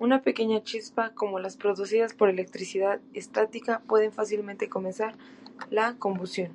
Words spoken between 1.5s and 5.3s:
producidas por electricidad estática, pueden fácilmente comenzar